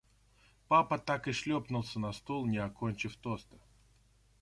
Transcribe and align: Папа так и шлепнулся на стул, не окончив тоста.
Папа 0.67 0.97
так 0.99 1.27
и 1.27 1.31
шлепнулся 1.31 1.99
на 1.99 2.11
стул, 2.11 2.47
не 2.47 2.57
окончив 2.57 3.15
тоста. 3.17 3.57